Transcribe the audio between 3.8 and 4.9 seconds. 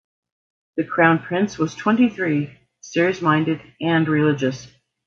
and religious.